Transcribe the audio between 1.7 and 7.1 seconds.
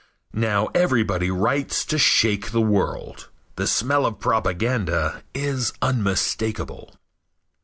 to shake the world. The smell of propaganda is unmistakable.